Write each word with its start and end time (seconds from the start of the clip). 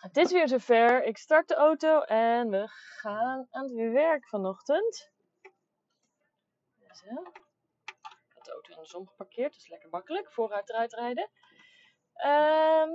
Het 0.00 0.16
is 0.16 0.32
weer 0.32 0.48
zover. 0.48 1.04
Ik 1.04 1.16
start 1.16 1.48
de 1.48 1.54
auto 1.54 2.00
en 2.00 2.50
we 2.50 2.66
gaan 2.68 3.46
aan 3.50 3.62
het 3.62 3.92
werk 3.92 4.28
vanochtend. 4.28 5.10
Zo. 6.92 7.22
Ik 7.86 8.34
had 8.34 8.44
de 8.44 8.52
auto 8.52 8.72
in 8.72 8.80
de 8.80 8.86
zon 8.86 9.08
geparkeerd, 9.08 9.54
dus 9.54 9.68
lekker 9.68 9.88
makkelijk. 9.88 10.32
Vooruit 10.32 10.68
eruit 10.68 10.92
rijden. 10.92 11.30
Ehm 12.14 12.90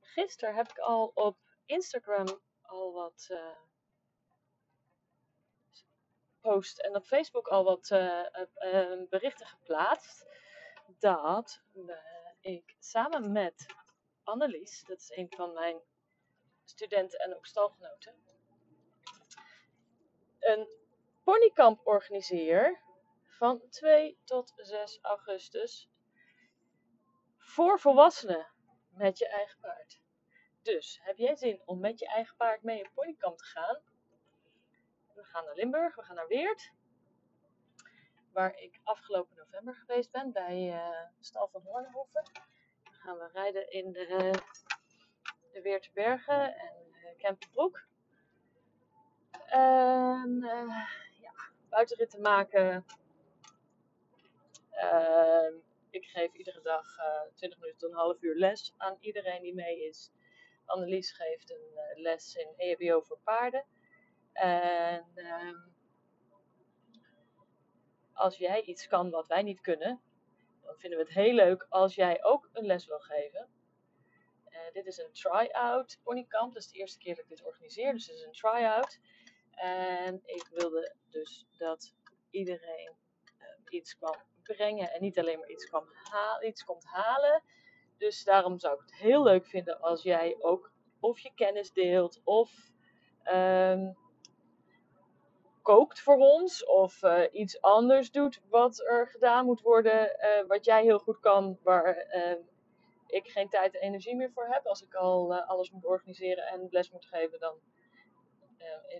gisteren 0.00 0.54
heb 0.54 0.70
ik 0.70 0.78
al 0.78 1.10
op 1.14 1.36
Instagram 1.66 2.26
al 2.62 2.92
wat 2.92 3.26
uh, 3.30 3.56
post 6.40 6.78
en 6.78 6.96
op 6.96 7.04
Facebook 7.04 7.48
al 7.48 7.64
wat 7.64 7.90
uh, 7.90 8.26
uh, 8.72 9.08
berichten 9.08 9.46
geplaatst. 9.46 10.26
Dat 10.98 11.62
ik 12.46 12.76
samen 12.78 13.32
met 13.32 13.66
Annelies, 14.22 14.84
dat 14.84 15.00
is 15.00 15.16
een 15.16 15.32
van 15.36 15.52
mijn 15.52 15.80
studenten 16.64 17.18
en 17.18 17.36
ook 17.36 17.46
stalgenoten, 17.46 18.14
een 20.38 20.68
ponykamp 21.24 21.86
organiseer 21.86 22.80
van 23.22 23.68
2 23.68 24.18
tot 24.24 24.52
6 24.56 24.98
augustus 25.02 25.90
voor 27.38 27.80
volwassenen 27.80 28.46
met 28.88 29.18
je 29.18 29.28
eigen 29.28 29.60
paard. 29.60 30.00
Dus 30.62 30.98
heb 31.02 31.16
jij 31.16 31.36
zin 31.36 31.62
om 31.64 31.80
met 31.80 31.98
je 31.98 32.06
eigen 32.06 32.36
paard 32.36 32.62
mee 32.62 32.84
op 32.84 32.90
ponykamp 32.94 33.38
te 33.38 33.44
gaan? 33.44 33.82
We 35.14 35.24
gaan 35.24 35.44
naar 35.44 35.54
Limburg, 35.54 35.94
we 35.94 36.02
gaan 36.02 36.16
naar 36.16 36.28
Weert. 36.28 36.72
Waar 38.36 38.58
ik 38.58 38.80
afgelopen 38.82 39.36
november 39.36 39.74
geweest 39.74 40.10
ben 40.10 40.32
bij 40.32 40.68
uh, 40.68 41.06
Stal 41.20 41.48
van 41.48 41.62
Hoornhoven. 41.64 42.22
Dan 42.82 42.92
gaan 42.92 43.18
we 43.18 43.28
rijden 43.32 43.70
in 43.70 43.92
de, 43.92 44.30
de 45.52 45.62
Weertse 45.62 45.90
Bergen 45.92 46.58
en 46.58 46.74
uh, 46.90 47.16
Kempenbroek. 47.16 47.86
En 49.46 50.38
uh, 50.42 50.88
ja, 51.20 51.32
buitenritten 51.68 52.20
maken. 52.20 52.84
Ehm, 54.70 55.54
ik 55.90 56.04
geef 56.04 56.32
iedere 56.32 56.62
dag 56.62 56.86
20 57.34 57.58
minuten 57.58 57.80
tot 57.80 57.90
een 57.90 57.96
half 57.96 58.22
uur 58.22 58.34
les 58.34 58.74
aan 58.76 58.96
iedereen 59.00 59.42
die 59.42 59.54
mee 59.54 59.86
is. 59.86 60.10
Annelies 60.64 61.12
geeft 61.12 61.50
een 61.50 62.02
les 62.02 62.34
in 62.34 62.54
EHBO 62.56 63.00
voor 63.00 63.18
paarden. 63.24 63.64
En 64.32 65.12
uh, 65.14 65.58
als 68.16 68.36
jij 68.36 68.62
iets 68.62 68.86
kan 68.86 69.10
wat 69.10 69.26
wij 69.26 69.42
niet 69.42 69.60
kunnen, 69.60 70.00
dan 70.62 70.76
vinden 70.76 70.98
we 70.98 71.04
het 71.04 71.14
heel 71.14 71.34
leuk 71.34 71.66
als 71.68 71.94
jij 71.94 72.24
ook 72.24 72.48
een 72.52 72.66
les 72.66 72.86
wil 72.86 73.00
geven. 73.00 73.48
Uh, 74.48 74.72
dit 74.72 74.86
is 74.86 74.98
een 74.98 75.12
try-out 75.12 75.98
ponykamp. 76.02 76.52
Dat 76.52 76.62
is 76.62 76.68
de 76.70 76.78
eerste 76.78 76.98
keer 76.98 77.14
dat 77.14 77.24
ik 77.24 77.30
dit 77.30 77.44
organiseer. 77.44 77.92
Dus 77.92 78.06
het 78.06 78.16
is 78.16 78.24
een 78.24 78.32
try-out. 78.32 78.98
En 79.50 80.22
ik 80.24 80.48
wilde 80.50 80.94
dus 81.10 81.46
dat 81.58 81.94
iedereen 82.30 82.94
iets 83.68 83.96
kwam 83.96 84.16
brengen 84.42 84.90
en 84.90 85.02
niet 85.02 85.18
alleen 85.18 85.38
maar 85.38 85.50
iets, 85.50 85.68
kwam 85.68 85.88
halen, 85.92 86.48
iets 86.48 86.64
komt 86.64 86.84
halen. 86.84 87.42
Dus 87.98 88.24
daarom 88.24 88.58
zou 88.58 88.74
ik 88.74 88.80
het 88.80 88.94
heel 88.94 89.22
leuk 89.22 89.46
vinden 89.46 89.80
als 89.80 90.02
jij 90.02 90.36
ook 90.38 90.72
of 91.00 91.18
je 91.18 91.34
kennis 91.34 91.72
deelt 91.72 92.20
of 92.24 92.50
um, 93.32 93.96
kookt 95.66 96.00
voor 96.00 96.16
ons 96.16 96.64
of 96.64 97.02
uh, 97.02 97.22
iets 97.32 97.60
anders 97.60 98.10
doet 98.10 98.40
wat 98.48 98.80
er 98.80 99.08
gedaan 99.08 99.44
moet 99.44 99.60
worden, 99.60 100.16
uh, 100.20 100.46
wat 100.48 100.64
jij 100.64 100.82
heel 100.82 100.98
goed 100.98 101.20
kan, 101.20 101.58
waar 101.62 102.06
uh, 102.14 102.36
ik 103.06 103.28
geen 103.28 103.48
tijd 103.48 103.74
en 103.74 103.80
energie 103.80 104.16
meer 104.16 104.30
voor 104.30 104.46
heb. 104.46 104.66
Als 104.66 104.82
ik 104.82 104.94
al 104.94 105.34
alles 105.34 105.70
moet 105.70 105.84
organiseren 105.84 106.46
en 106.46 106.66
les 106.70 106.90
moet 106.90 107.06
geven, 107.06 107.40
dan 107.40 107.58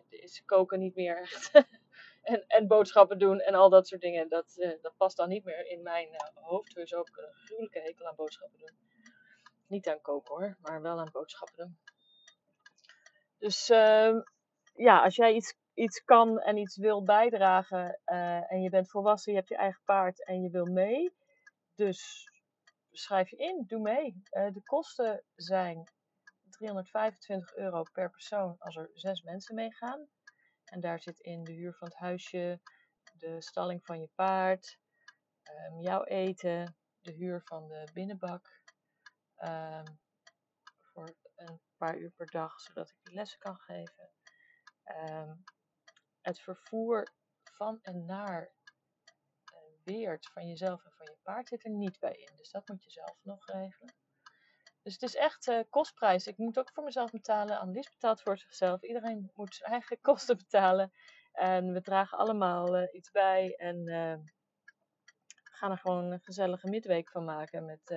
is 0.09 0.43
koken 0.45 0.79
niet 0.79 0.95
meer 0.95 1.21
echt. 1.21 1.51
en, 2.23 2.45
en, 2.47 2.67
boodschappen 2.67 3.19
doen 3.19 3.41
en 3.41 3.55
al 3.55 3.69
dat 3.69 3.89
soort 3.89 4.01
dingen, 4.01 4.29
dat, 4.29 4.77
dat 4.81 4.97
past 4.97 5.17
dan 5.17 5.29
niet 5.29 5.45
meer 5.45 5.67
in 5.67 5.83
mijn 5.83 6.09
hoofd. 6.35 6.77
Is 6.77 6.95
ook 6.95 7.09
een 7.17 7.35
gruwelijke 7.35 7.81
hekel 7.81 8.07
aan 8.07 8.17
boodschappen 8.17 8.59
doen. 8.59 8.77
Niet 9.67 9.89
aan 9.89 10.01
koken 10.01 10.35
hoor, 10.35 10.57
maar 10.61 10.83
wel 10.83 10.99
aan 10.99 11.11
boodschappen 11.13 11.57
doen. 11.57 11.79
Dus 13.39 13.71
uh, 13.71 14.21
ja, 14.75 15.03
als 15.03 15.17
jij 15.17 15.33
iets, 15.35 15.55
iets 15.77 16.05
kan 16.05 16.41
en 16.41 16.57
iets 16.57 16.77
wil 16.77 17.05
bijdragen 17.05 18.01
uh, 18.07 18.53
en 18.53 18.63
je 18.63 18.71
bent 18.71 18.91
volwassen, 18.91 19.33
je 19.33 19.39
hebt 19.39 19.51
je 19.51 19.57
eigen 19.57 19.83
paard 19.85 20.25
en 20.25 20.43
je 20.43 20.51
wil 20.51 20.67
mee. 20.67 21.17
Dus 21.75 22.31
schrijf 22.91 23.31
je 23.31 23.37
in, 23.37 23.65
doe 23.67 23.81
mee. 23.81 24.23
Uh, 24.31 24.53
de 24.53 24.63
kosten 24.63 25.25
zijn 25.35 25.91
325 26.51 27.55
euro 27.55 27.83
per 27.93 28.11
persoon 28.11 28.57
als 28.59 28.77
er 28.77 28.91
zes 28.93 29.23
mensen 29.23 29.55
meegaan. 29.55 30.09
En 30.65 30.81
daar 30.81 31.01
zit 31.01 31.19
in 31.21 31.45
de 31.45 31.53
huur 31.53 31.75
van 31.75 31.89
het 31.89 31.97
huisje, 31.97 32.61
de 33.13 33.43
stalling 33.43 33.85
van 33.85 34.01
je 34.01 34.09
paard, 34.15 34.79
um, 35.71 35.81
jouw 35.81 36.05
eten, 36.05 36.77
de 37.01 37.13
huur 37.13 37.43
van 37.45 37.69
de 37.69 37.89
binnenbak. 37.93 38.63
Um, 39.45 39.99
voor 40.93 41.15
een 41.35 41.61
paar 41.77 41.97
uur 41.99 42.11
per 42.11 42.31
dag, 42.31 42.61
zodat 42.61 42.91
ik 42.91 43.13
lessen 43.13 43.39
kan 43.39 43.57
geven. 43.57 44.11
Um, 45.11 45.45
het 46.27 46.41
vervoer 46.41 47.09
van 47.43 47.79
en 47.83 48.05
naar 48.05 48.41
uh, 48.41 49.59
Weert 49.85 50.27
van 50.27 50.49
jezelf 50.49 50.85
en 50.85 50.93
van 50.93 51.07
je 51.07 51.17
paard 51.23 51.49
zit 51.49 51.65
er 51.65 51.71
niet 51.71 51.99
bij 51.99 52.15
in. 52.15 52.37
Dus 52.37 52.51
dat 52.51 52.69
moet 52.69 52.85
je 52.85 52.91
zelf 52.91 53.19
nog 53.23 53.47
regelen. 53.47 53.95
Dus 54.83 54.93
het 54.93 55.03
is 55.03 55.15
echt 55.15 55.47
uh, 55.47 55.61
kostprijs. 55.71 56.27
Ik 56.27 56.37
moet 56.37 56.59
ook 56.59 56.71
voor 56.73 56.85
mezelf 56.85 57.11
betalen. 57.11 57.59
Annelies 57.59 57.91
betaalt 57.91 58.23
voor 58.23 58.39
zichzelf. 58.39 58.83
Iedereen 58.83 59.31
moet 59.35 59.55
zijn 59.55 59.73
eigen 59.73 60.01
kosten 60.11 60.37
betalen. 60.37 60.93
En 61.33 61.73
we 61.73 61.81
dragen 61.81 62.19
allemaal 62.19 62.77
uh, 62.77 62.95
iets 62.95 63.11
bij. 63.11 63.55
En 63.57 63.85
we 63.85 65.53
gaan 65.53 65.71
er 65.71 65.79
gewoon 65.79 66.05
een 66.05 66.21
gezellige 66.21 66.69
midweek 66.69 67.11
van 67.11 67.25
maken 67.25 67.65
met 67.65 67.95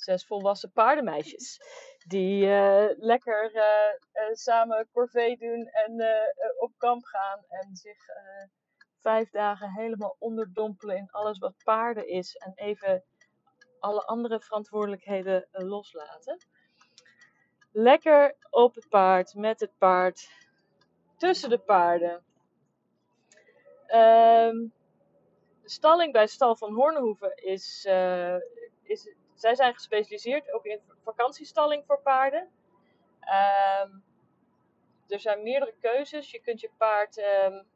zes 0.00 0.26
volwassen 0.26 0.72
paardenmeisjes. 0.72 1.60
Die 2.06 2.46
uh, 2.46 2.86
lekker 2.96 3.54
uh, 3.54 3.62
uh, 3.62 4.34
samen 4.34 4.88
corvée 4.92 5.36
doen 5.36 5.66
en 5.66 6.02
op 6.58 6.72
kamp 6.76 7.04
gaan. 7.04 7.44
En 7.48 7.76
zich 7.76 7.98
vijf 9.00 9.30
dagen 9.30 9.72
helemaal 9.72 10.16
onderdompelen 10.18 10.96
in 10.96 11.10
alles 11.10 11.38
wat 11.38 11.54
paarden 11.64 12.08
is. 12.08 12.36
En 12.36 12.52
even 12.54 13.04
alle 13.78 14.04
andere 14.04 14.40
verantwoordelijkheden 14.40 15.48
loslaten. 15.50 16.38
Lekker 17.72 18.36
op 18.50 18.74
het 18.74 18.88
paard, 18.88 19.34
met 19.34 19.60
het 19.60 19.72
paard, 19.78 20.28
tussen 21.16 21.50
de 21.50 21.58
paarden. 21.58 22.24
Um, 23.92 24.72
de 25.62 25.70
stalling 25.70 26.12
bij 26.12 26.26
Stal 26.26 26.56
van 26.56 26.74
Hoornhoeven 26.74 27.36
is, 27.36 27.84
is 28.82 29.14
zij 29.40 29.54
zijn 29.54 29.74
gespecialiseerd 29.74 30.52
ook 30.52 30.64
in 30.64 30.80
vakantiestalling 31.02 31.84
voor 31.86 32.00
paarden. 32.00 32.50
Um, 33.82 34.04
er 35.08 35.20
zijn 35.20 35.42
meerdere 35.42 35.74
keuzes. 35.80 36.30
Je 36.30 36.40
kunt 36.40 36.60
je 36.60 36.70
paard 36.76 37.18
um, 37.18 37.66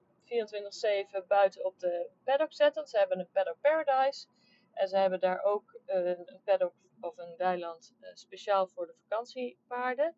24-7 1.22 1.26
buiten 1.26 1.64
op 1.64 1.78
de 1.78 2.10
paddock 2.24 2.52
zetten. 2.52 2.86
Ze 2.86 2.98
hebben 2.98 3.18
een 3.18 3.28
paddock 3.32 3.60
paradise. 3.60 4.26
En 4.72 4.88
ze 4.88 4.96
hebben 4.96 5.20
daar 5.20 5.42
ook 5.42 5.80
een 5.86 6.40
paddock 6.44 6.72
of 7.00 7.18
een 7.18 7.34
weiland 7.36 7.94
uh, 8.00 8.08
speciaal 8.14 8.66
voor 8.66 8.86
de 8.86 8.94
vakantiepaarden. 9.02 10.14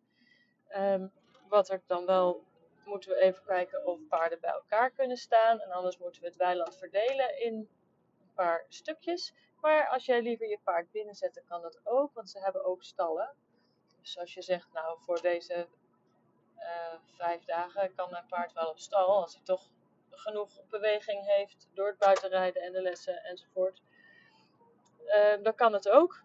Um, 0.75 1.11
wat 1.49 1.69
er 1.69 1.81
dan 1.85 2.05
wel, 2.05 2.43
moeten 2.85 3.09
we 3.09 3.15
even 3.15 3.43
kijken 3.43 3.85
of 3.85 3.99
paarden 4.09 4.39
bij 4.39 4.51
elkaar 4.51 4.91
kunnen 4.91 5.17
staan. 5.17 5.59
En 5.59 5.71
anders 5.71 5.97
moeten 5.97 6.21
we 6.21 6.27
het 6.27 6.37
weiland 6.37 6.77
verdelen 6.77 7.39
in 7.41 7.53
een 7.53 8.33
paar 8.35 8.65
stukjes. 8.67 9.33
Maar 9.61 9.87
als 9.87 10.05
jij 10.05 10.21
liever 10.21 10.47
je 10.47 10.59
paard 10.63 10.91
binnenzet, 10.91 11.43
kan 11.47 11.61
dat 11.61 11.79
ook, 11.83 12.13
want 12.13 12.29
ze 12.29 12.39
hebben 12.39 12.65
ook 12.65 12.83
stallen. 12.83 13.35
Dus 14.01 14.19
als 14.19 14.33
je 14.33 14.41
zegt, 14.41 14.73
nou 14.73 14.99
voor 14.99 15.21
deze 15.21 15.67
uh, 16.57 16.93
vijf 17.15 17.45
dagen 17.45 17.95
kan 17.95 18.09
mijn 18.09 18.25
paard 18.27 18.53
wel 18.53 18.69
op 18.69 18.79
stal, 18.79 19.21
als 19.21 19.33
hij 19.33 19.43
toch 19.43 19.69
genoeg 20.09 20.67
beweging 20.69 21.25
heeft 21.25 21.67
door 21.73 21.87
het 21.87 21.97
buitenrijden 21.97 22.61
en 22.61 22.71
de 22.71 22.81
lessen 22.81 23.23
enzovoort, 23.23 23.81
uh, 25.05 25.43
dan 25.43 25.55
kan 25.55 25.73
het 25.73 25.89
ook. 25.89 26.23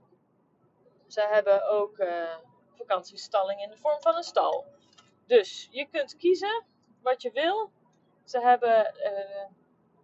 Ze 1.06 1.20
hebben 1.20 1.69
ook 1.69 1.99
uh, 1.99 2.37
vakantiestalling 2.73 3.62
in 3.62 3.70
de 3.70 3.76
vorm 3.76 4.00
van 4.00 4.17
een 4.17 4.23
stal. 4.23 4.67
Dus 5.26 5.69
je 5.70 5.88
kunt 5.88 6.17
kiezen 6.17 6.64
wat 7.02 7.23
je 7.23 7.31
wil. 7.31 7.70
Ze 8.25 8.40
hebben 8.40 8.94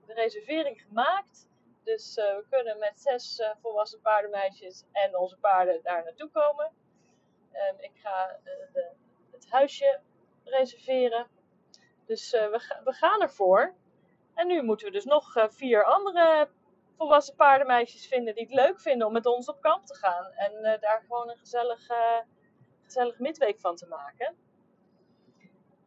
de 0.07 0.15
reservering 0.15 0.83
gemaakt. 0.83 1.49
Dus 1.95 2.17
uh, 2.17 2.25
we 2.25 2.45
kunnen 2.51 2.79
met 2.79 3.01
zes 3.01 3.39
uh, 3.39 3.51
volwassen 3.61 4.01
paardenmeisjes 4.01 4.85
en 4.93 5.19
onze 5.19 5.39
paarden 5.39 5.83
daar 5.83 6.05
naartoe 6.05 6.31
komen. 6.31 6.73
Um, 7.53 7.81
ik 7.81 7.93
ga 7.95 8.39
de, 8.45 8.91
het 9.31 9.51
huisje 9.51 10.01
reserveren. 10.45 11.27
Dus 12.07 12.31
we, 12.31 12.81
we, 12.85 12.93
gaan 12.93 13.23
ervoor. 13.23 13.75
En 14.35 14.47
nu 14.47 14.63
moeten 14.63 14.87
we 14.87 14.93
dus 14.93 15.05
nog 15.05 15.47
vier 15.49 15.85
andere 15.85 16.49
volwassen 16.97 17.35
paardenmeisjes 17.35 18.07
vinden 18.07 18.35
die 18.35 18.45
het 18.45 18.55
leuk 18.55 18.81
vinden 18.81 19.07
om 19.07 19.13
met 19.13 19.27
ons 19.27 19.49
op 19.49 19.61
kamp 19.61 19.87
te 19.87 19.95
gaan. 19.95 20.33
En 20.33 20.79
daar 20.81 21.01
gewoon 21.01 21.31
een 21.31 21.39
gezellig, 21.39 21.87
gezellig 22.85 23.19
midweek 23.19 23.61
van 23.61 23.77
te 23.77 23.87
maken. 23.87 24.37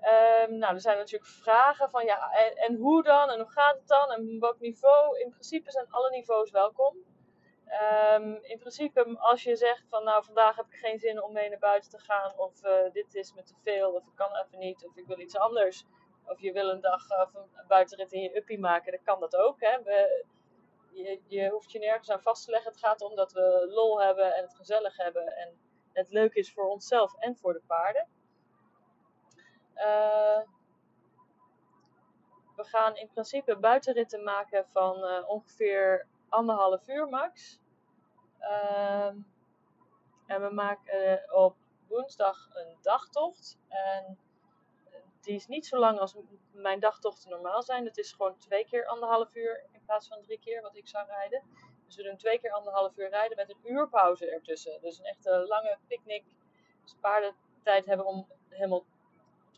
Um, 0.01 0.57
nou, 0.57 0.73
er 0.73 0.81
zijn 0.81 0.97
natuurlijk 0.97 1.31
vragen 1.31 1.89
van 1.89 2.05
ja, 2.05 2.31
en, 2.55 2.75
hoe 2.75 3.03
dan? 3.03 3.29
En 3.29 3.39
hoe 3.39 3.51
gaat 3.51 3.75
het 3.75 3.87
dan? 3.87 4.11
En 4.11 4.39
welk 4.39 4.59
niveau? 4.59 5.19
In 5.19 5.29
principe 5.29 5.71
zijn 5.71 5.91
alle 5.91 6.09
niveaus 6.09 6.51
welkom. 6.51 6.95
Um, 8.13 8.39
in 8.41 8.59
principe, 8.59 9.17
als 9.17 9.43
je 9.43 9.55
zegt 9.55 9.87
van 9.89 10.03
nou, 10.03 10.23
vandaag 10.23 10.55
heb 10.55 10.65
ik 10.65 10.75
geen 10.75 10.99
zin 10.99 11.23
om 11.23 11.33
mee 11.33 11.49
naar 11.49 11.59
buiten 11.59 11.89
te 11.89 11.99
gaan, 11.99 12.37
of 12.37 12.63
uh, 12.63 12.91
dit 12.91 13.15
is 13.15 13.33
me 13.33 13.43
te 13.43 13.53
veel, 13.63 13.91
of 13.91 14.07
ik 14.07 14.15
kan 14.15 14.35
even 14.35 14.59
niet, 14.59 14.85
of 14.85 14.95
ik 14.95 15.07
wil 15.07 15.19
iets 15.19 15.37
anders, 15.37 15.85
of 16.25 16.41
je 16.41 16.51
wil 16.51 16.69
een 16.69 16.81
dag 16.81 17.09
uh, 17.09 17.25
een 17.33 17.67
buitenrit 17.67 18.11
in 18.11 18.21
je 18.21 18.37
uppie 18.37 18.59
maken, 18.59 18.91
dan 18.91 19.03
kan 19.03 19.19
dat 19.19 19.35
ook. 19.35 19.59
Hè? 19.59 19.81
We, 19.83 20.25
je, 20.91 21.21
je 21.27 21.49
hoeft 21.49 21.71
je 21.71 21.79
nergens 21.79 22.09
aan 22.09 22.21
vast 22.21 22.45
te 22.45 22.51
leggen. 22.51 22.71
Het 22.71 22.79
gaat 22.79 23.01
om 23.01 23.15
dat 23.15 23.31
we 23.31 23.67
lol 23.69 24.01
hebben 24.01 24.35
en 24.35 24.43
het 24.43 24.55
gezellig 24.55 24.97
hebben 24.97 25.35
en 25.35 25.59
het 25.93 26.11
leuk 26.11 26.33
is 26.33 26.53
voor 26.53 26.69
onszelf 26.69 27.15
en 27.17 27.37
voor 27.37 27.53
de 27.53 27.61
paarden. 27.67 28.07
Uh, 29.81 30.41
we 32.55 32.63
gaan 32.63 32.95
in 32.95 33.09
principe 33.09 33.57
buitenritten 33.57 34.23
maken 34.23 34.65
van 34.67 34.97
uh, 34.97 35.29
ongeveer 35.29 36.07
anderhalf 36.29 36.87
uur 36.87 37.07
max. 37.07 37.59
Uh, 38.39 39.05
en 40.25 40.41
we 40.41 40.49
maken 40.53 41.11
uh, 41.11 41.33
op 41.33 41.55
woensdag 41.87 42.49
een 42.53 42.77
dagtocht. 42.81 43.57
En 43.67 44.17
die 45.21 45.35
is 45.35 45.47
niet 45.47 45.65
zo 45.65 45.79
lang 45.79 45.99
als 45.99 46.15
mijn 46.51 46.79
dagtochten 46.79 47.29
normaal 47.29 47.63
zijn. 47.63 47.85
Het 47.85 47.97
is 47.97 48.11
gewoon 48.11 48.37
twee 48.37 48.65
keer 48.65 48.85
anderhalf 48.85 49.35
uur 49.35 49.65
in 49.71 49.81
plaats 49.85 50.07
van 50.07 50.21
drie 50.21 50.39
keer 50.39 50.61
wat 50.61 50.75
ik 50.75 50.87
zou 50.87 51.07
rijden. 51.07 51.43
Dus 51.85 51.95
we 51.95 52.03
doen 52.03 52.17
twee 52.17 52.39
keer 52.39 52.51
anderhalf 52.51 52.97
uur 52.97 53.09
rijden 53.09 53.37
met 53.37 53.49
een 53.49 53.71
uur 53.71 53.89
pauze 53.89 54.31
ertussen. 54.31 54.81
Dus 54.81 54.99
een 54.99 55.05
echte 55.05 55.45
lange 55.47 55.77
picknick. 55.87 56.25
Dus 56.83 56.95
paardentijd 57.01 57.85
hebben 57.85 58.05
om 58.05 58.27
helemaal 58.49 58.85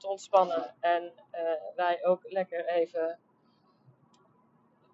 ontspannen. 0.04 0.76
En 0.80 1.04
uh, 1.32 1.76
wij 1.76 2.06
ook 2.06 2.22
lekker 2.24 2.66
even 2.66 3.20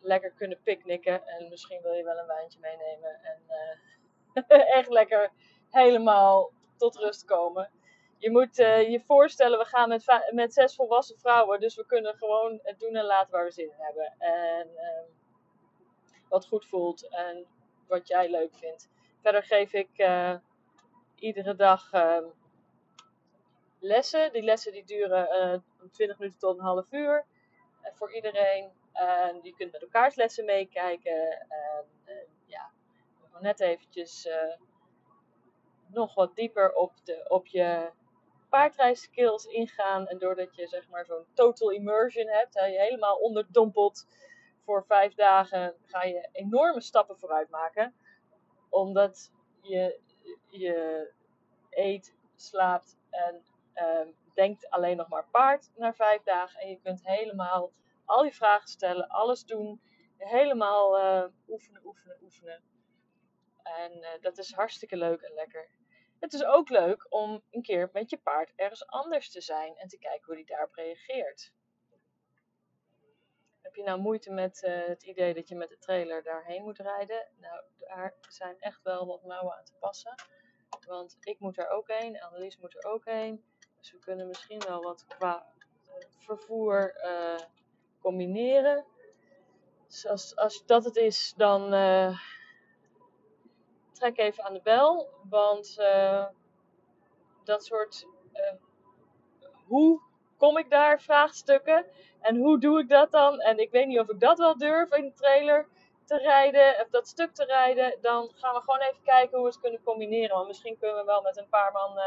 lekker 0.02 0.32
kunnen 0.32 0.62
picknicken. 0.64 1.28
En 1.28 1.50
misschien 1.50 1.82
wil 1.82 1.94
je 1.94 2.04
wel 2.04 2.18
een 2.18 2.28
wijntje 2.28 2.60
meenemen. 2.60 3.20
En 3.24 3.42
uh, 3.50 4.60
echt 4.78 4.90
lekker 4.90 5.32
helemaal 5.70 6.52
tot 6.78 6.96
rust 6.96 7.26
komen. 7.26 7.70
Je 8.18 8.32
moet 8.32 8.60
uh, 8.60 8.90
je 8.90 9.00
voorstellen, 9.00 9.60
we 9.60 9.66
gaan 9.66 9.90
met, 9.90 10.30
met 10.32 10.54
zes 10.54 10.76
volwassen 10.76 11.20
vrouwen. 11.20 11.60
Dus 11.60 11.76
we 11.76 11.86
kunnen 11.86 12.16
gewoon 12.16 12.60
het 12.64 12.80
doen 12.80 12.96
en 12.96 13.06
laten 13.06 13.32
waar 13.32 13.46
we 13.46 13.52
zin 13.52 13.66
in 13.66 13.76
hebben. 13.78 14.16
En 14.18 14.70
ehm, 14.76 15.06
wat 16.30 16.46
goed 16.46 16.66
voelt 16.66 17.10
en 17.10 17.46
wat 17.88 18.08
jij 18.08 18.30
leuk 18.30 18.54
vindt. 18.56 18.90
Verder 19.22 19.44
geef 19.44 19.74
ik 19.74 19.90
iedere 21.16 21.56
dag 21.56 21.92
ehm, 21.92 22.24
lessen. 23.80 24.34
Die 24.34 24.44
lessen 24.44 24.72
die 24.72 24.86
duren 24.86 25.54
uh, 25.54 25.90
20 25.92 26.20
minuten 26.20 26.40
tot 26.40 26.58
een 26.58 26.64
half 26.64 26.92
uur 26.92 27.26
uh, 27.84 27.90
voor 27.94 28.16
iedereen. 28.16 28.72
En 28.94 29.40
je 29.42 29.56
kunt 29.56 29.72
met 29.72 29.82
elkaars 29.82 30.16
lessen 30.16 30.46
meekijken. 30.46 31.32
En 31.48 31.86
uh, 32.06 32.16
ja, 32.46 32.72
net 33.40 33.60
eventjes 33.60 34.26
eh, 34.26 34.58
nog 35.88 36.16
wat 36.16 36.36
dieper 36.36 36.74
op, 36.74 36.94
de, 37.04 37.26
op 37.28 37.48
je 37.48 37.92
paardrijskills 38.50 39.46
ingaan. 39.46 40.08
En 40.08 40.18
doordat 40.18 40.56
je 40.56 40.68
zeg 40.68 40.90
maar 40.90 41.06
zo'n 41.06 41.26
total 41.34 41.70
immersion 41.70 42.28
hebt, 42.28 42.54
hè, 42.54 42.66
je 42.66 42.80
helemaal 42.80 43.16
onderdompelt 43.18 44.08
voor 44.64 44.86
vijf 44.86 45.14
dagen, 45.14 45.76
ga 45.86 46.04
je 46.04 46.30
enorme 46.32 46.82
stappen 46.82 47.18
vooruit 47.18 47.50
maken. 47.50 47.94
Omdat 48.70 49.32
je, 49.62 50.00
je 50.50 51.12
eet, 51.70 52.16
slaapt 52.36 52.98
en 53.10 53.44
uh, 53.82 54.14
denkt 54.34 54.70
alleen 54.70 54.98
nog 54.98 55.08
maar 55.08 55.28
paard 55.32 55.72
na 55.76 55.94
vijf 55.94 56.24
dagen. 56.24 56.62
En 56.62 56.70
je 56.70 56.80
kunt 56.80 57.08
helemaal 57.08 57.72
al 58.06 58.24
die 58.24 58.36
vragen 58.36 58.68
stellen, 58.68 59.08
alles 59.08 59.46
doen. 59.46 59.82
Helemaal 60.18 61.00
uh, 61.00 61.30
oefenen, 61.48 61.86
oefenen, 61.86 62.18
oefenen. 62.22 62.64
En 63.64 63.98
uh, 63.98 64.08
dat 64.22 64.38
is 64.38 64.54
hartstikke 64.54 64.98
leuk 64.98 65.22
en 65.22 65.34
lekker. 65.34 65.70
Het 66.20 66.34
is 66.34 66.44
ook 66.44 66.70
leuk 66.70 67.06
om 67.10 67.44
een 67.52 67.62
keer 67.62 67.90
met 67.94 68.10
je 68.10 68.18
paard 68.18 68.52
ergens 68.56 68.88
anders 68.88 69.32
te 69.32 69.42
zijn 69.42 69.76
en 69.78 69.88
te 69.88 69.98
kijken 69.98 70.26
hoe 70.26 70.36
die 70.36 70.46
daarop 70.46 70.74
reageert. 70.74 71.54
Heb 73.62 73.76
je 73.76 73.84
nou 73.84 74.00
moeite 74.00 74.32
met 74.32 74.64
uh, 74.64 74.88
het 74.88 75.04
idee 75.04 75.34
dat 75.34 75.48
je 75.48 75.56
met 75.56 75.70
de 75.70 75.78
trailer 75.78 76.24
daarheen 76.24 76.64
moet 76.64 76.78
rijden? 76.78 77.28
Nou, 77.38 77.64
daar 77.78 78.16
zijn 78.28 78.60
echt 78.60 78.82
wel 78.84 79.06
wat 79.06 79.24
mouwen 79.24 79.58
aan 79.58 79.64
te 79.64 79.76
passen. 79.80 80.14
Want 80.88 81.18
ik 81.20 81.40
moet 81.40 81.58
er 81.58 81.70
ook 81.70 81.88
heen, 81.88 82.22
Annelies 82.22 82.58
moet 82.58 82.76
er 82.76 82.92
ook 82.92 83.06
heen. 83.06 83.44
Dus 83.80 83.92
we 83.92 84.00
kunnen 84.00 84.28
misschien 84.28 84.62
wel 84.68 84.82
wat 84.82 85.06
qua 85.08 85.46
uh, 85.88 85.94
vervoer 86.18 86.96
uh, 87.04 87.40
combineren. 88.02 88.86
Dus 89.88 90.08
als, 90.08 90.36
als 90.36 90.66
dat 90.66 90.84
het 90.84 90.96
is, 90.96 91.34
dan 91.38 91.74
uh, 91.74 92.20
trek 93.92 94.18
even 94.18 94.44
aan 94.44 94.54
de 94.54 94.62
bel. 94.62 95.10
Want 95.30 95.76
dat 97.44 97.66
soort 97.66 98.08
hoe 99.68 100.02
kom 100.38 100.58
ik 100.58 100.70
daar 100.70 101.02
vraagstukken 101.02 101.86
en 102.20 102.38
hoe 102.38 102.60
doe 102.60 102.80
ik 102.80 102.90
dat 102.90 103.12
dan? 103.12 103.40
En 103.40 103.58
ik 103.58 103.72
weet 103.72 103.88
niet 103.88 104.00
of 104.00 104.10
ik 104.10 104.20
dat 104.20 104.38
wel 104.38 104.58
durf 104.58 104.94
in 104.94 105.06
de 105.06 105.14
trailer 105.14 105.68
te 106.06 106.18
rijden, 106.18 106.82
of 106.82 106.90
dat 106.90 107.08
stuk 107.08 107.34
te 107.34 107.46
rijden. 107.46 107.98
Dan 108.02 108.32
gaan 108.36 108.54
we 108.54 108.60
gewoon 108.60 108.80
even 108.80 109.04
kijken 109.04 109.38
hoe 109.38 109.48
we 109.48 109.52
het 109.52 109.62
kunnen 109.62 109.84
combineren. 109.84 110.36
Want 110.36 110.48
misschien 110.48 110.78
kunnen 110.78 110.98
we 110.98 111.04
wel 111.04 111.22
met 111.22 111.38
een 111.38 111.50
paar 111.50 111.72
man 111.72 112.00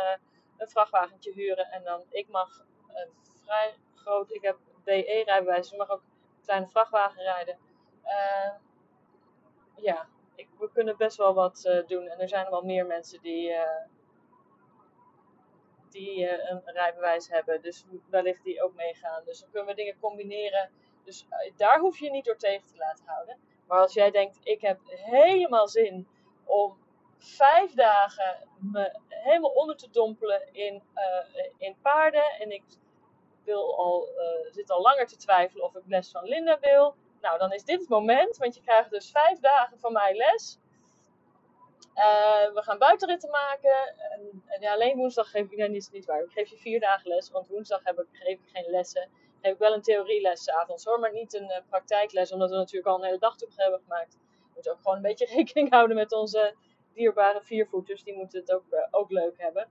een 0.63 0.69
vrachtwagentje 0.69 1.33
huren. 1.33 1.71
En 1.71 1.85
dan, 1.85 2.05
ik 2.11 2.29
mag 2.29 2.65
een 2.89 3.11
vrij 3.45 3.75
groot, 3.95 4.33
ik 4.33 4.43
heb 4.43 4.59
BE-rijbewijs, 4.85 5.63
dus 5.63 5.73
ik 5.73 5.79
mag 5.79 5.91
ook 5.91 6.03
een 6.03 6.45
kleine 6.45 6.69
vrachtwagen 6.69 7.23
rijden. 7.23 7.59
Uh, 8.05 8.53
ja, 9.77 10.09
ik, 10.35 10.49
we 10.59 10.71
kunnen 10.73 10.97
best 10.97 11.17
wel 11.17 11.35
wat 11.35 11.65
uh, 11.65 11.87
doen. 11.87 12.07
En 12.07 12.19
er 12.19 12.29
zijn 12.29 12.51
wel 12.51 12.63
meer 12.63 12.87
mensen 12.87 13.21
die, 13.23 13.55
die 15.91 16.29
een 16.51 16.63
rijbewijs 16.65 17.29
hebben. 17.29 17.63
Dus 17.63 17.85
wellicht 18.11 18.45
die 18.45 18.63
ook 18.63 18.75
meegaan. 18.75 19.25
Dus 19.25 19.41
dan 19.41 19.51
kunnen 19.51 19.69
we 19.69 19.75
dingen 19.75 19.99
combineren. 20.01 20.71
Dus 21.05 21.27
daar 21.57 21.79
hoef 21.79 21.99
je 21.99 22.11
niet 22.11 22.25
door 22.25 22.37
tegen 22.37 22.69
te 22.69 22.77
laten 22.77 23.05
houden. 23.07 23.39
Maar 23.67 23.81
als 23.81 23.95
jij 23.95 24.11
denkt, 24.11 24.39
ik 24.43 24.61
heb 24.61 24.79
helemaal 24.87 25.69
zin 25.69 26.09
om 26.45 26.82
vijf 27.23 27.75
dagen 27.75 28.49
me 28.59 28.99
helemaal 29.09 29.51
onder 29.51 29.77
te 29.77 29.91
dompelen 29.91 30.49
in, 30.53 30.83
uh, 30.95 31.45
in 31.57 31.77
paarden. 31.83 32.25
En 32.39 32.51
ik 32.51 32.65
wil 33.45 33.77
al, 33.77 34.09
uh, 34.09 34.53
zit 34.53 34.71
al 34.71 34.81
langer 34.81 35.07
te 35.07 35.17
twijfelen 35.17 35.65
of 35.65 35.75
ik 35.75 35.83
les 35.87 36.11
van 36.11 36.25
Linda 36.25 36.59
wil. 36.61 36.95
Nou, 37.21 37.39
dan 37.39 37.53
is 37.53 37.65
dit 37.65 37.81
het 37.81 37.89
moment, 37.89 38.37
want 38.37 38.55
je 38.55 38.63
krijgt 38.63 38.91
dus 38.91 39.11
vijf 39.11 39.39
dagen 39.39 39.79
van 39.79 39.93
mij 39.93 40.15
les. 40.15 40.59
Uh, 41.95 42.55
we 42.55 42.63
gaan 42.63 42.79
buitenritten 42.79 43.31
maken. 43.31 43.95
En, 44.47 44.61
ja, 44.61 44.73
alleen 44.73 44.97
woensdag 44.97 45.31
geef 45.31 45.51
ik, 45.51 45.57
nee, 45.57 45.69
niet, 45.69 45.89
niet 45.93 46.05
waar. 46.05 46.23
Ik 46.23 46.33
geef 46.33 46.51
je 46.51 46.57
vier 46.57 46.81
dagen 46.81 47.09
les, 47.09 47.31
want 47.31 47.49
woensdag 47.49 47.85
heb 47.85 47.99
ik, 47.99 48.07
geef 48.13 48.39
ik 48.39 48.51
geen 48.53 48.71
lessen. 48.71 49.11
Heb 49.41 49.53
ik 49.53 49.59
wel 49.59 49.73
een 49.73 49.83
theorieles 49.83 50.51
avonds 50.51 50.85
hoor, 50.85 50.99
maar 50.99 51.13
niet 51.13 51.35
een 51.35 51.63
praktijkles, 51.69 52.33
omdat 52.33 52.51
we 52.51 52.57
natuurlijk 52.57 52.87
al 52.87 52.99
een 52.99 53.05
hele 53.05 53.19
dag 53.19 53.37
toe 53.37 53.49
hebben 53.57 53.81
gemaakt. 53.81 54.15
We 54.15 54.51
moeten 54.55 54.73
ook 54.73 54.81
gewoon 54.83 54.97
een 54.97 55.03
beetje 55.03 55.27
rekening 55.37 55.71
houden 55.71 55.97
met 55.97 56.13
onze 56.13 56.55
dierbare 56.93 57.43
viervoeters, 57.43 58.03
die 58.03 58.15
moeten 58.15 58.41
het 58.41 58.53
ook, 58.53 58.65
uh, 58.71 58.87
ook 58.91 59.11
leuk 59.11 59.35
hebben. 59.39 59.69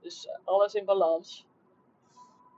Dus 0.00 0.26
uh, 0.26 0.32
alles 0.44 0.74
in 0.74 0.84
balans. 0.84 1.46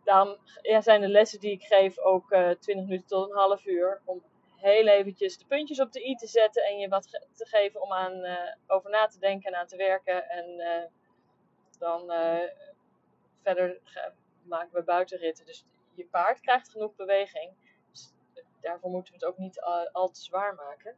Ja, 0.05 0.81
zijn 0.81 1.01
de 1.01 1.09
lessen 1.09 1.41
die 1.41 1.51
ik 1.51 1.63
geef 1.63 1.99
ook 1.99 2.33
uh, 2.33 2.51
eh, 2.51 2.59
20 2.59 2.85
minuten 2.85 3.07
tot 3.07 3.31
een 3.31 3.37
half 3.37 3.67
uur. 3.67 4.03
Om 4.05 4.23
heel 4.57 4.87
eventjes 4.87 5.39
de 5.39 5.47
puntjes 5.47 5.81
op 5.81 5.93
de 5.93 6.09
i 6.09 6.15
te 6.15 6.27
zetten 6.27 6.65
en 6.65 6.79
je 6.79 6.89
wat 6.89 7.09
te 7.33 7.47
geven 7.47 7.83
om 7.83 7.93
aan, 7.93 8.39
over 8.67 8.91
na 8.91 9.07
te 9.07 9.19
denken 9.19 9.53
en 9.53 9.59
aan 9.59 9.67
te 9.67 9.77
werken. 9.77 10.29
En 10.29 10.47
dan 11.79 12.13
verder 13.43 13.81
maken 14.43 14.73
we 14.73 14.83
buitenritten. 14.83 15.47
Dus 15.47 15.65
je 15.95 16.07
paard 16.07 16.41
krijgt 16.41 16.71
genoeg 16.71 16.95
beweging. 16.95 17.53
Dus 17.91 18.13
daarvoor 18.61 18.91
moeten 18.91 19.13
we 19.13 19.19
het 19.19 19.29
ook 19.29 19.39
niet 19.39 19.61
al 19.93 20.11
te 20.11 20.21
zwaar 20.21 20.55
maken. 20.55 20.97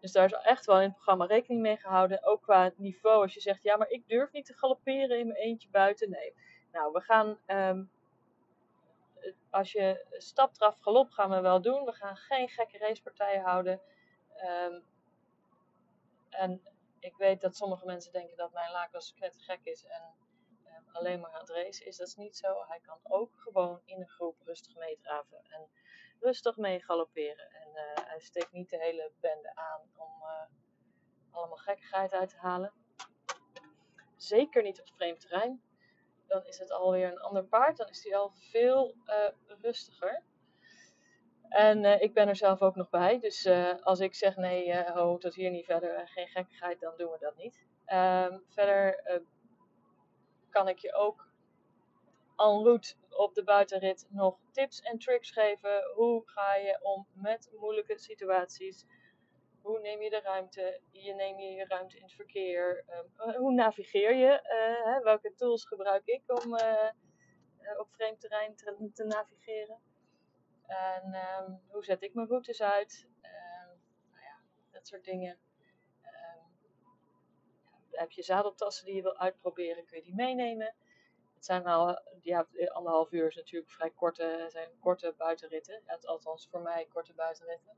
Dus 0.00 0.12
daar 0.12 0.24
is 0.24 0.32
echt 0.32 0.66
wel 0.66 0.76
in 0.76 0.82
het 0.82 0.92
programma 0.92 1.24
rekening 1.24 1.60
mee 1.60 1.76
gehouden. 1.76 2.24
Ook 2.24 2.42
qua 2.42 2.72
niveau. 2.76 3.22
Als 3.22 3.34
je 3.34 3.40
zegt, 3.40 3.62
ja, 3.62 3.76
maar 3.76 3.90
ik 3.90 4.08
durf 4.08 4.32
niet 4.32 4.46
te 4.46 4.54
galopperen 4.54 5.18
in 5.18 5.26
mijn 5.26 5.38
eentje 5.38 5.68
buiten. 5.70 6.10
Nee. 6.10 6.34
Nou, 6.72 6.92
we 6.92 7.00
gaan, 7.00 7.38
ehm, 7.46 7.84
als 9.50 9.72
je 9.72 10.06
stapdraf 10.10 10.78
galop 10.78 11.10
gaan 11.10 11.30
we 11.30 11.40
wel 11.40 11.60
doen. 11.60 11.84
We 11.84 11.92
gaan 11.92 12.16
geen 12.16 12.48
gekke 12.48 12.78
racepartijen 12.78 13.42
houden. 13.42 13.80
Um, 14.44 14.84
en 16.30 16.62
ik 16.98 17.16
weet 17.16 17.40
dat 17.40 17.56
sommige 17.56 17.86
mensen 17.86 18.12
denken 18.12 18.36
dat 18.36 18.52
mijn 18.52 18.70
Lagos 18.70 19.14
gek 19.36 19.60
is 19.62 19.84
en 19.84 20.02
um, 20.64 20.84
alleen 20.92 21.20
maar 21.20 21.32
aan 21.32 21.40
het 21.40 21.50
racen 21.50 21.86
is. 21.86 21.96
Dat 21.96 22.06
is 22.06 22.14
niet 22.14 22.36
zo. 22.36 22.64
Hij 22.68 22.80
kan 22.80 22.98
ook 23.02 23.30
gewoon 23.36 23.80
in 23.84 24.00
een 24.00 24.08
groep 24.08 24.36
rustig 24.44 24.76
meedraven 24.76 25.38
en 25.48 25.68
rustig 26.20 26.56
mee 26.56 26.82
galopperen. 26.82 27.50
En 27.52 27.68
uh, 27.74 28.06
hij 28.06 28.20
steekt 28.20 28.52
niet 28.52 28.70
de 28.70 28.78
hele 28.78 29.12
bende 29.20 29.54
aan 29.54 29.80
om 29.96 30.10
uh, 30.22 30.42
allemaal 31.30 31.56
gekkigheid 31.56 32.12
uit 32.12 32.28
te 32.28 32.36
halen. 32.36 32.72
Zeker 34.16 34.62
niet 34.62 34.80
op 34.80 34.88
vreemd 34.88 35.20
terrein. 35.20 35.62
Dan 36.26 36.46
is 36.46 36.58
het 36.58 36.70
alweer 36.70 37.08
een 37.08 37.20
ander 37.20 37.44
paard. 37.44 37.76
Dan 37.76 37.88
is 37.88 38.04
hij 38.04 38.16
al 38.16 38.30
veel 38.34 38.94
uh, 39.06 39.28
rustiger. 39.60 40.22
En 41.48 42.00
ik 42.00 42.14
ben 42.14 42.28
er 42.28 42.36
zelf 42.36 42.62
ook 42.62 42.74
nog 42.76 42.90
bij. 42.90 43.18
Dus 43.18 43.46
als 43.80 44.00
ik 44.00 44.14
zeg 44.14 44.36
nee, 44.36 44.66
uh, 44.66 44.96
oh, 44.96 45.18
tot 45.18 45.34
hier 45.34 45.50
niet 45.50 45.64
verder, 45.64 46.08
geen 46.08 46.28
gekkigheid, 46.28 46.80
dan 46.80 46.96
doen 46.96 47.10
we 47.10 47.18
dat 47.18 47.36
niet. 47.36 47.66
Um, 47.86 48.44
verder 48.48 49.02
kan 50.50 50.68
ik 50.68 50.78
je 50.78 50.94
ook 50.94 51.28
en 52.36 52.62
route 52.62 52.94
op 53.18 53.34
de 53.34 53.44
buitenrit 53.44 54.06
nog 54.10 54.38
tips 54.52 54.80
en 54.80 54.98
tricks 54.98 55.30
geven. 55.30 55.92
Hoe 55.94 56.22
ga 56.28 56.54
je 56.54 56.78
om 56.82 57.06
met 57.12 57.50
moeilijke 57.52 57.98
situaties? 57.98 58.86
Hoe 59.62 59.80
neem 59.80 60.02
je 60.02 60.10
de 60.10 60.20
ruimte? 60.20 60.80
Je 60.90 61.14
neem 61.14 61.38
je 61.38 61.50
je 61.50 61.64
ruimte 61.64 61.96
in 61.96 62.02
het 62.02 62.12
verkeer? 62.12 62.84
Um, 63.16 63.34
hoe 63.34 63.52
navigeer 63.52 64.14
je? 64.14 64.40
Hè, 64.84 65.00
welke 65.02 65.34
tools 65.34 65.66
gebruik 65.66 66.06
ik 66.06 66.22
om 66.26 66.54
op 67.78 67.88
vreemd 67.90 68.20
terrein 68.20 68.56
te, 68.56 69.04
navigeren? 69.04 69.80
En 70.66 71.14
um, 71.14 71.60
hoe 71.68 71.84
zet 71.84 72.02
ik 72.02 72.14
mijn 72.14 72.28
routes 72.28 72.62
uit? 72.62 73.08
Um, 73.22 73.80
nou 74.10 74.24
ja, 74.24 74.40
dat 74.70 74.86
soort 74.86 75.04
dingen. 75.04 75.38
Heb 77.90 78.10
je 78.10 78.22
zadeltassen 78.22 78.84
die 78.84 78.94
je 78.94 79.02
wil 79.02 79.18
uitproberen, 79.18 79.84
kun 79.84 79.96
je 79.96 80.04
die 80.04 80.14
meenemen. 80.14 80.74
Het 81.38 81.46
zijn 81.46 81.66
al, 81.66 82.02
ja, 82.22 82.46
anderhalf 82.68 83.12
uur 83.12 83.26
is 83.26 83.34
natuurlijk 83.34 83.72
vrij 83.72 83.90
korte, 83.90 84.46
zijn 84.48 84.70
korte 84.80 85.14
buitenritten. 85.16 85.82
Althans 86.00 86.48
voor 86.50 86.60
mij 86.60 86.86
korte 86.86 87.14
buitenritten. 87.14 87.76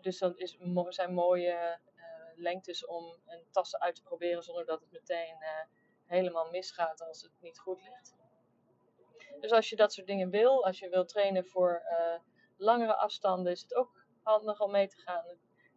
dus 0.00 0.18
dat 0.18 0.36
is, 0.38 0.58
zijn 0.88 1.14
mooie 1.14 1.78
uh, 1.96 2.02
lengtes 2.34 2.86
om 2.86 3.16
een 3.26 3.44
tassen 3.50 3.80
uit 3.80 3.94
te 3.94 4.02
proberen 4.02 4.42
zonder 4.42 4.66
dat 4.66 4.80
het 4.80 4.90
meteen 4.90 5.36
uh, 5.40 5.48
helemaal 6.06 6.50
misgaat 6.50 7.02
als 7.02 7.22
het 7.22 7.32
niet 7.40 7.58
goed 7.58 7.82
ligt. 7.82 8.16
Dus 9.40 9.50
als 9.50 9.68
je 9.68 9.76
dat 9.76 9.92
soort 9.92 10.06
dingen 10.06 10.30
wil, 10.30 10.64
als 10.64 10.78
je 10.78 10.88
wil 10.88 11.04
trainen 11.04 11.46
voor 11.46 11.82
uh, 11.84 12.18
langere 12.56 12.94
afstanden, 12.94 13.52
is 13.52 13.62
het 13.62 13.74
ook 13.74 14.04
handig 14.22 14.60
om 14.60 14.70
mee 14.70 14.88
te 14.88 14.98
gaan. 14.98 15.24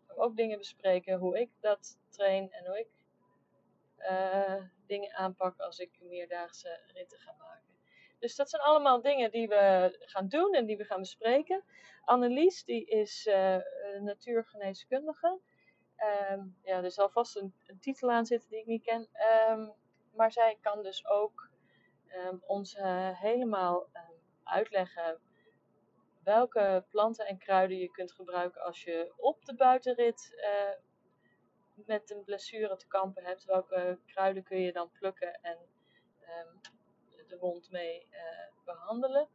Ook 0.07 0.35
dingen 0.35 0.57
bespreken 0.57 1.17
hoe 1.17 1.39
ik 1.39 1.51
dat 1.59 1.97
train 2.09 2.51
en 2.51 2.65
hoe 2.65 2.79
ik 2.79 2.88
dingen 4.91 5.13
aanpak 5.15 5.60
als 5.60 5.79
ik 5.79 5.91
meerdaagse 6.01 6.79
ritten 6.93 7.19
ga 7.19 7.36
maken. 7.38 7.79
Dus 8.19 8.36
dat 8.36 8.50
zijn 8.50 8.62
allemaal 8.62 9.01
dingen 9.01 9.31
die 9.31 9.48
we 9.48 9.95
gaan 10.00 10.27
doen 10.27 10.53
en 10.53 10.65
die 10.65 10.77
we 10.77 10.83
gaan 10.83 11.00
bespreken. 11.00 11.63
Annelies, 12.03 12.63
die 12.63 12.86
is 12.86 13.25
uh, 13.25 13.57
natuurgeneeskundige. 14.00 15.39
Um, 16.31 16.57
ja, 16.63 16.83
er 16.83 16.91
zal 16.91 17.10
vast 17.10 17.36
een, 17.36 17.53
een, 17.65 17.79
titel 17.79 18.12
aan 18.12 18.25
zitten 18.25 18.50
die 18.50 18.60
ik 18.60 18.65
niet 18.65 18.83
ken. 18.83 19.10
Um, 19.50 19.74
maar 20.13 20.31
zij 20.31 20.57
kan 20.62 20.83
dus 20.83 21.07
ook 21.07 21.50
um, 22.15 22.43
ons 22.45 22.75
uh, 22.75 23.19
helemaal 23.19 23.89
uitleggen 24.43 25.19
welke 26.24 26.86
planten 26.89 27.25
en 27.27 27.38
kruiden 27.38 27.77
je 27.77 27.91
kunt 27.91 28.12
gebruiken 28.12 28.62
als 28.62 28.83
je 28.83 29.13
op 29.17 29.45
de 29.45 29.55
buitenrit 29.55 30.33
uh, 30.36 30.90
met 31.88 32.09
een 32.09 32.23
blessure 32.23 32.75
te 32.75 32.88
kampen 32.88 33.23
hebt. 33.23 33.45
Welke 33.45 34.00
kruiden 34.05 34.43
kun 34.43 34.59
je 34.59 34.71
dan 34.71 34.91
plukken 34.91 35.41
en 35.41 35.57
um, 36.21 36.61
de 37.27 37.38
wond 37.38 37.71
mee 37.71 38.07
uh, 38.11 38.19
behandelen. 38.65 39.29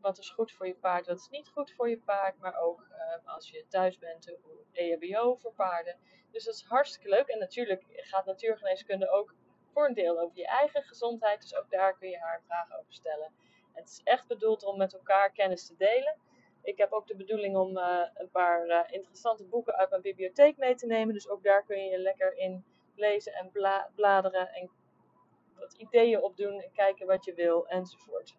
Wat 0.00 0.18
is 0.18 0.30
goed 0.30 0.52
voor 0.52 0.66
je 0.66 0.74
paard, 0.74 1.06
wat 1.06 1.18
is 1.18 1.28
niet 1.28 1.48
goed 1.48 1.72
voor 1.72 1.88
je 1.88 1.98
paard. 1.98 2.38
Maar 2.38 2.58
ook 2.58 2.88
als 3.24 3.50
je 3.50 3.66
thuis 3.68 3.98
bent, 3.98 4.22
de 4.24 4.38
EHBO 4.72 5.34
voor 5.34 5.52
paarden. 5.52 5.96
Dus 6.30 6.44
dat 6.44 6.54
is 6.54 6.62
hartstikke 6.62 7.08
leuk. 7.08 7.26
En 7.26 7.38
natuurlijk 7.38 7.84
gaat 7.88 8.26
natuurgeneeskunde 8.26 9.10
ook 9.10 9.34
voor 9.72 9.86
een 9.86 9.94
deel 9.94 10.20
over 10.20 10.36
je 10.36 10.46
eigen 10.46 10.82
gezondheid. 10.82 11.40
Dus 11.40 11.54
ook 11.54 11.70
daar 11.70 11.98
kun 11.98 12.08
je 12.08 12.18
haar 12.18 12.42
vragen 12.46 12.78
over 12.78 12.92
stellen. 12.92 13.32
het 13.72 13.88
is 13.88 14.00
echt 14.04 14.26
bedoeld 14.26 14.64
om 14.64 14.78
met 14.78 14.92
elkaar 14.92 15.32
kennis 15.32 15.66
te 15.66 15.76
delen. 15.76 16.16
Ik 16.70 16.78
heb 16.78 16.92
ook 16.92 17.06
de 17.06 17.16
bedoeling 17.16 17.56
om 17.56 17.76
uh, 17.76 18.06
een 18.14 18.30
paar 18.30 18.66
uh, 18.66 18.80
interessante 18.86 19.44
boeken 19.44 19.76
uit 19.76 19.90
mijn 19.90 20.02
bibliotheek 20.02 20.56
mee 20.56 20.74
te 20.74 20.86
nemen. 20.86 21.14
Dus 21.14 21.28
ook 21.28 21.42
daar 21.42 21.64
kun 21.64 21.84
je 21.84 21.98
lekker 21.98 22.36
in 22.36 22.64
lezen 22.94 23.32
en 23.32 23.50
bla 23.50 23.90
bladeren 23.94 24.48
en 24.48 24.70
wat 25.58 25.72
ideeën 25.72 26.22
opdoen 26.22 26.60
en 26.60 26.72
kijken 26.72 27.06
wat 27.06 27.24
je 27.24 27.34
wil 27.34 27.66
enzovoort. 27.66 28.36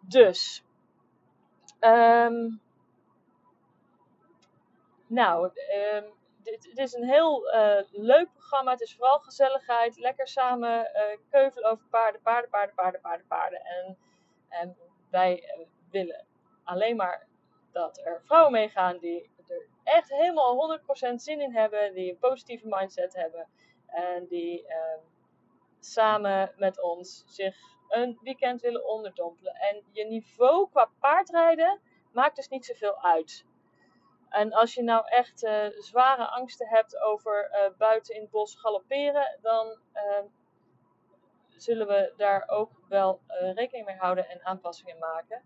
Dus, 0.00 0.64
um, 1.80 2.60
nou, 5.06 5.50
um, 5.94 6.12
is 6.74 6.92
een 6.92 7.08
heel 7.08 7.54
uh, 7.54 7.82
leuk 7.90 8.32
programma. 8.32 8.70
Het 8.70 8.80
is 8.80 8.94
vooral 8.94 9.18
gezelligheid. 9.18 9.96
Lekker 9.96 10.28
samen 10.28 10.90
keuvelen 11.30 11.70
over 11.70 11.86
paarden, 11.90 12.20
paarden, 12.22 12.50
paarden, 12.50 12.74
paarden, 12.74 13.00
paarden, 13.00 13.26
paarden. 13.26 13.60
En, 13.60 13.98
en 14.48 14.76
wij 15.10 15.56
willen 15.90 16.30
alleen 16.64 16.96
maar 16.96 17.26
dat 17.72 18.00
er 18.04 18.22
vrouwen 18.24 18.52
meegaan 18.52 18.98
die 18.98 19.30
er 19.48 19.66
echt 19.84 20.08
helemaal 20.08 20.80
100% 21.12 21.14
zin 21.14 21.40
in 21.40 21.52
hebben. 21.52 21.94
Die 21.94 22.10
een 22.10 22.18
positieve 22.18 22.66
mindset 22.68 23.14
hebben. 23.14 23.48
En 23.86 24.26
die 24.26 24.66
ehm, 24.66 24.98
samen 25.80 26.52
met 26.56 26.82
ons 26.82 27.24
zich 27.26 27.56
een 27.88 28.18
weekend 28.22 28.60
willen 28.60 28.88
onderdompelen. 28.88 29.54
En 29.54 29.82
je 29.90 30.04
niveau 30.04 30.68
qua 30.70 30.90
paardrijden 31.00 31.80
maakt 32.12 32.36
dus 32.36 32.48
niet 32.48 32.64
zoveel 32.64 33.02
uit. 33.02 33.44
En 34.28 34.52
als 34.52 34.74
je 34.74 34.82
nou 34.82 35.06
echt 35.08 35.44
uh, 35.44 35.66
zware 35.78 36.26
angsten 36.26 36.68
hebt 36.68 37.00
over 37.00 37.50
uh, 37.50 37.76
buiten 37.78 38.14
in 38.14 38.20
het 38.20 38.30
bos 38.30 38.56
galopperen, 38.56 39.38
dan 39.40 39.78
uh, 39.94 40.24
zullen 41.56 41.86
we 41.86 42.12
daar 42.16 42.44
ook 42.48 42.70
wel 42.88 43.20
eh, 43.26 43.54
rekening 43.54 43.86
mee 43.86 43.96
houden 43.96 44.28
en 44.28 44.44
aanpassingen 44.44 44.98
maken. 44.98 45.42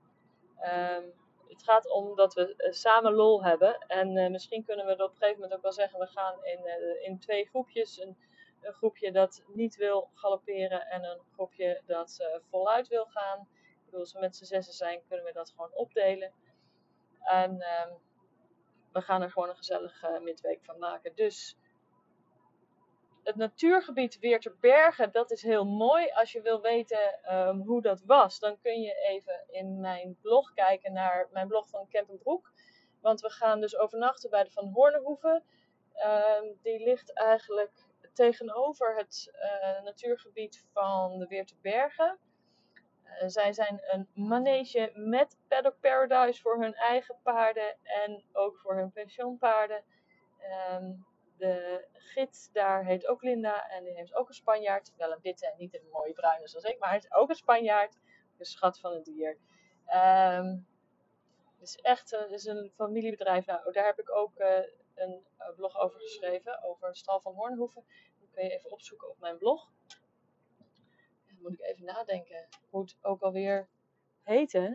Um, 0.64 1.12
het 1.48 1.62
gaat 1.62 1.90
om 1.90 2.16
dat 2.16 2.34
we 2.34 2.66
samen 2.70 3.12
lol 3.12 3.44
hebben. 3.44 3.78
En 3.78 4.30
misschien 4.30 4.64
kunnen 4.64 4.86
we 4.86 4.92
op 4.92 5.10
een 5.10 5.16
gegeven 5.16 5.34
moment 5.40 5.54
ook 5.54 5.62
wel 5.62 5.72
zeggen: 5.72 5.98
we 5.98 6.06
gaan 6.06 6.44
in, 6.44 6.60
in 7.02 7.18
twee 7.18 7.46
groepjes. 7.46 8.00
Een, 8.00 8.16
groepje 8.60 9.12
dat 9.12 9.44
niet 9.46 9.76
wil 9.76 10.10
galopperen 10.14 10.86
en 10.86 11.04
een 11.04 11.20
groepje 11.32 11.82
dat 11.86 12.40
voluit 12.50 12.88
wil 12.88 13.04
gaan. 13.04 13.40
Ik 13.40 13.84
bedoel, 13.84 14.00
als 14.00 14.12
we 14.12 14.20
met 14.20 14.36
z'n 14.36 14.44
zessen 14.44 14.74
zijn, 14.74 15.02
kunnen 15.08 15.26
we 15.26 15.32
dat 15.32 15.50
gewoon 15.50 15.74
opdelen. 15.74 16.32
En 17.20 17.50
um, 17.50 17.98
we 18.92 19.00
gaan 19.00 19.22
er 19.22 19.30
gewoon 19.30 19.48
een 19.48 19.56
gezellige 19.56 20.20
midweek 20.22 20.64
van 20.64 20.78
maken. 20.78 21.14
Dus 21.14 21.56
het 23.26 23.36
natuurgebied 23.36 24.18
Weerterbergen, 24.18 25.12
dat 25.12 25.30
is 25.30 25.42
heel 25.42 25.64
mooi. 25.64 26.10
Als 26.10 26.32
je 26.32 26.40
wil 26.40 26.60
weten 26.60 27.32
um, 27.32 27.60
hoe 27.60 27.82
dat 27.82 28.02
was, 28.04 28.38
dan 28.38 28.58
kun 28.60 28.80
je 28.80 28.94
even 28.94 29.44
in 29.48 29.80
mijn 29.80 30.18
blog 30.22 30.52
kijken 30.54 30.92
naar 30.92 31.28
mijn 31.32 31.48
blog 31.48 31.68
van 31.68 31.88
Kempenbroek. 31.88 32.52
Want 33.00 33.20
we 33.20 33.30
gaan 33.30 33.60
dus 33.60 33.76
overnachten 33.76 34.30
bij 34.30 34.44
de 34.44 34.50
Van 34.50 34.70
Hoornhoeven. 34.72 35.44
Um, 36.06 36.58
die 36.62 36.84
ligt 36.84 37.12
eigenlijk 37.12 37.72
tegenover 38.14 38.96
het 38.96 39.32
uh, 39.34 39.82
natuurgebied 39.82 40.64
van 40.72 41.18
de 41.18 41.26
Weerterbergen. 41.26 42.18
Uh, 43.04 43.28
zij 43.28 43.52
zijn 43.52 43.82
een 43.86 44.08
manege 44.14 44.90
met 44.94 45.38
Paddock 45.48 45.80
Paradise 45.80 46.40
voor 46.40 46.60
hun 46.60 46.74
eigen 46.74 47.16
paarden 47.22 47.76
en 47.82 48.24
ook 48.32 48.58
voor 48.58 48.76
hun 48.76 48.92
pensioenpaarden. 48.92 49.84
Um, 50.72 51.06
de 51.36 51.86
gids 51.92 52.52
daar 52.52 52.84
heet 52.84 53.06
ook 53.06 53.22
Linda 53.22 53.68
en 53.68 53.84
die 53.84 53.94
heeft 53.94 54.14
ook 54.14 54.28
een 54.28 54.34
Spanjaard. 54.34 54.92
Wel 54.96 55.12
een 55.12 55.20
witte 55.22 55.46
en 55.46 55.54
niet 55.58 55.74
een 55.74 55.88
mooie 55.92 56.12
bruine 56.12 56.48
zoals 56.48 56.64
ik, 56.64 56.78
maar 56.78 56.88
hij 56.88 56.98
is 56.98 57.12
ook 57.12 57.28
een 57.28 57.34
Spanjaard. 57.34 57.98
De 58.36 58.44
schat 58.44 58.80
van 58.80 58.92
het 58.92 59.04
dier. 59.04 59.38
Um, 59.94 60.66
het 61.58 61.68
is 61.68 61.76
echt 61.76 62.10
het 62.10 62.30
is 62.30 62.44
een 62.44 62.72
familiebedrijf. 62.74 63.46
Nou, 63.46 63.72
daar 63.72 63.86
heb 63.86 63.98
ik 63.98 64.16
ook 64.16 64.38
uh, 64.38 64.58
een 64.94 65.24
blog 65.56 65.78
over 65.78 66.00
geschreven, 66.00 66.62
over 66.62 66.96
Stal 66.96 67.20
van 67.20 67.34
Hoornhoeven. 67.34 67.84
Dat 68.20 68.30
kun 68.30 68.44
je 68.44 68.50
even 68.50 68.70
opzoeken 68.70 69.10
op 69.10 69.18
mijn 69.18 69.38
blog 69.38 69.70
moet 71.46 71.60
ik 71.60 71.66
even 71.66 71.84
nadenken 71.84 72.48
hoe 72.70 72.82
het 72.82 72.96
ook 73.02 73.22
alweer 73.22 73.68
heette. 74.22 74.74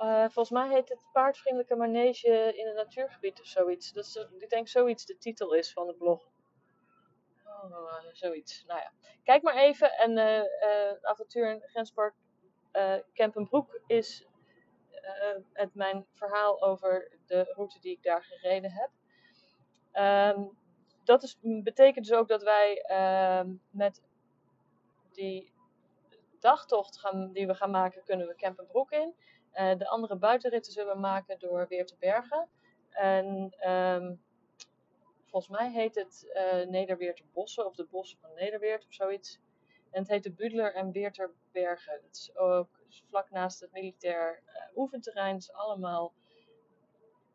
Eh, 0.00 0.20
volgens 0.20 0.50
mij 0.50 0.68
heet 0.68 0.88
het 0.88 1.06
Paardvriendelijke 1.12 1.76
Manege 1.76 2.56
in 2.56 2.66
een 2.66 2.74
natuurgebied 2.74 3.40
of 3.40 3.46
zoiets. 3.46 3.92
Dat 3.92 4.04
is, 4.04 4.26
ik 4.38 4.48
denk 4.48 4.68
zoiets 4.68 5.06
de 5.06 5.18
titel 5.18 5.52
is 5.54 5.72
van 5.72 5.86
de 5.86 5.94
blog. 5.94 6.28
Oh, 7.44 8.04
zoiets. 8.12 8.64
Nou 8.66 8.80
ja, 8.80 8.92
kijk 9.24 9.42
maar 9.42 9.56
even. 9.56 9.92
En 9.92 10.10
uh, 10.10 10.92
avontuur 11.02 11.50
in 11.50 11.60
Grenspark 11.60 12.14
Kempenbroek 13.12 13.80
is 13.86 14.26
het 15.52 15.74
mijn 15.74 16.06
verhaal 16.12 16.62
over 16.62 17.18
de 17.26 17.52
route 17.54 17.80
die 17.80 17.92
ik 17.92 18.02
daar 18.02 18.22
gereden 18.22 18.70
heb. 18.70 18.90
Ehm, 19.92 20.44
dat 21.04 21.38
betekent 21.40 22.06
dus 22.06 22.16
ook 22.16 22.28
dat 22.28 22.42
wij 22.42 22.82
ehm, 22.82 23.54
met 23.70 24.02
die 25.12 25.52
dagtocht 26.38 26.98
gaan, 26.98 27.32
die 27.32 27.46
we 27.46 27.54
gaan 27.54 27.70
maken, 27.70 28.04
kunnen 28.04 28.26
we 28.26 28.34
Kempenbroek 28.34 28.90
in. 28.90 29.14
Uh, 29.54 29.78
de 29.78 29.88
andere 29.88 30.16
buitenritten 30.16 30.72
zullen 30.72 30.94
we 30.94 31.00
maken 31.00 31.38
door 31.38 31.66
weer 31.68 31.86
te 31.86 31.96
bergen. 31.98 32.48
En 32.90 33.54
um, 33.70 34.22
volgens 35.26 35.58
mij 35.58 35.70
heet 35.70 35.94
het 35.94 36.32
uh, 36.34 36.66
Nederweerter 36.66 37.24
Bossen 37.32 37.66
of 37.66 37.74
de 37.74 37.84
Bossen 37.84 38.18
van 38.18 38.34
Nederweert 38.34 38.86
of 38.86 38.92
zoiets. 38.92 39.40
En 39.90 40.00
het 40.00 40.08
heet 40.08 40.22
de 40.22 40.32
Budler 40.32 40.74
en 40.74 40.92
Weerterbergen. 40.92 41.92
Het 41.92 42.16
is 42.16 42.36
ook 42.36 42.68
vlak 43.08 43.30
naast 43.30 43.60
het 43.60 43.72
militair 43.72 44.42
uh, 44.46 44.76
oefenterrein. 44.76 45.34
Het 45.34 45.42
is 45.42 45.52
allemaal 45.52 46.12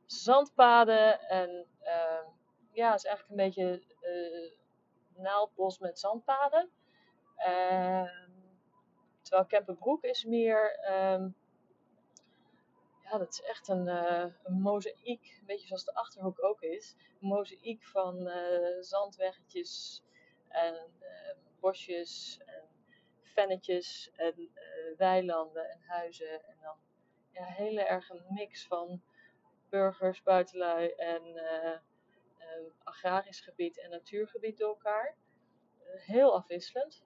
zandpaden 0.05 1.19
en 1.19 1.65
uh, 1.83 2.27
ja, 2.71 2.91
het 2.91 2.99
is 2.99 3.05
eigenlijk 3.05 3.29
een 3.29 3.45
beetje 3.45 3.83
naaldbos 5.15 5.79
met 5.79 5.99
zandpaden. 5.99 6.69
Uh, 7.37 8.09
terwijl 9.21 9.45
Kempenbroek 9.47 10.03
is 10.03 10.25
meer, 10.25 10.79
ja, 13.09 13.17
dat 13.17 13.31
is 13.31 13.41
echt 13.41 13.67
een, 13.67 13.87
uh, 13.87 14.25
een 14.43 14.61
mozaïek, 14.61 15.37
een 15.39 15.45
beetje 15.45 15.67
zoals 15.67 15.85
de 15.85 15.93
Achterhoek 15.93 16.43
ook 16.43 16.61
is. 16.61 16.95
Een 17.21 17.27
mozaïek 17.27 17.83
van 17.83 18.27
uh, 18.27 18.81
zandweggetjes 18.81 20.03
en 20.47 20.75
ehm, 20.99 21.37
bosjes 21.59 22.39
en 22.45 22.63
vennetjes 23.21 24.11
en 24.15 24.49
weilanden 24.97 25.69
en 25.69 25.79
huizen. 25.81 26.45
En 26.45 26.57
dan 26.61 26.77
ja, 27.31 27.43
heel 27.43 27.77
erg 27.77 28.09
een 28.09 28.25
mix 28.29 28.67
van 28.67 29.01
burgers, 29.69 30.23
buitenlui 30.23 30.89
en 30.89 31.23
agrarisch 32.83 33.41
gebied 33.41 33.79
en 33.79 33.89
natuurgebied 33.89 34.57
door 34.57 34.69
elkaar. 34.69 35.15
Heel 35.85 36.35
afwisselend. 36.35 37.03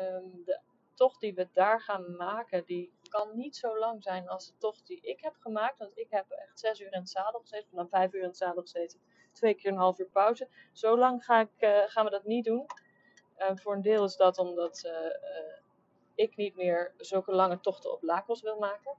Um, 0.00 0.44
de 0.44 0.60
tocht 0.94 1.20
die 1.20 1.34
we 1.34 1.48
daar 1.52 1.80
gaan 1.80 2.16
maken, 2.16 2.64
die 2.64 2.92
kan 3.12 3.36
niet 3.36 3.56
zo 3.56 3.78
lang 3.78 4.02
zijn 4.02 4.28
als 4.28 4.46
de 4.46 4.56
tocht 4.58 4.86
die 4.86 5.00
ik 5.00 5.20
heb 5.20 5.36
gemaakt. 5.40 5.78
Want 5.78 5.98
ik 5.98 6.10
heb 6.10 6.30
echt 6.30 6.58
zes 6.58 6.80
uur 6.80 6.92
in 6.92 6.98
het 6.98 7.10
zadel 7.10 7.40
gezeten, 7.40 7.76
dan 7.76 7.88
vijf 7.88 8.12
uur 8.12 8.20
in 8.20 8.26
het 8.26 8.36
zadel 8.36 8.62
gezeten, 8.62 9.00
twee 9.32 9.54
keer 9.54 9.70
een 9.70 9.76
half 9.76 9.98
uur 9.98 10.08
pauze. 10.12 10.48
Zo 10.72 10.98
lang 10.98 11.24
ga 11.24 11.40
ik, 11.40 11.50
uh, 11.58 11.82
gaan 11.86 12.04
we 12.04 12.10
dat 12.10 12.24
niet 12.24 12.44
doen. 12.44 12.66
voor 13.54 13.74
een 13.74 13.82
deel 13.82 14.04
is 14.04 14.16
dat 14.16 14.38
omdat 14.38 14.90
ik 16.14 16.36
niet 16.36 16.56
meer 16.56 16.92
zulke 16.96 17.32
lange 17.32 17.60
tochten 17.60 17.92
op 17.92 18.02
Lakos 18.02 18.42
wil 18.42 18.58
maken. 18.58 18.94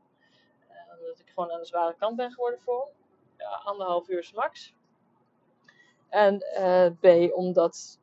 omdat 1.00 1.20
ik 1.20 1.30
gewoon 1.30 1.52
aan 1.52 1.60
de 1.60 1.66
zware 1.66 1.96
kant 1.96 2.16
ben 2.16 2.32
geworden 2.32 2.60
voor 2.60 2.90
ja, 3.38 3.50
anderhalf 3.50 4.10
uur 4.10 4.32
max. 4.34 4.74
En 6.10 6.38
B, 7.00 7.34
omdat 7.36 8.00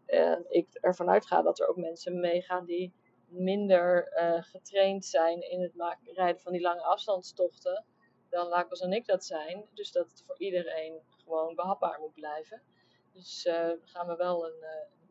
ik 0.48 0.68
ervan 0.72 1.10
uitga 1.10 1.42
dat 1.42 1.60
er 1.60 1.68
ook 1.68 1.76
mensen 1.76 2.20
meegaan 2.20 2.64
die 2.64 2.92
minder 3.30 4.12
uh, 4.16 4.42
getraind 4.42 5.04
zijn 5.04 5.50
in 5.50 5.62
het 5.62 5.96
rijden 6.04 6.40
van 6.40 6.52
die 6.52 6.60
lange 6.60 6.82
afstandstochten 6.82 7.84
dan 8.28 8.48
Lakos 8.48 8.80
en 8.80 8.92
ik 8.92 9.06
dat 9.06 9.24
zijn. 9.24 9.66
Dus 9.74 9.92
dat 9.92 10.10
het 10.10 10.22
voor 10.26 10.38
iedereen 10.38 11.00
gewoon 11.08 11.54
behapbaar 11.54 12.00
moet 12.00 12.14
blijven. 12.14 12.62
Dus 13.12 13.48
gaan 13.84 14.06
we 14.06 14.16
wel 14.16 14.46
een 14.46 14.64